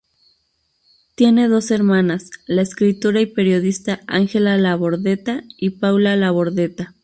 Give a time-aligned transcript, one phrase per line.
[1.13, 6.95] Tiene dos hermanas, la escritora y periodista Ángela Labordeta y Paula Labordeta.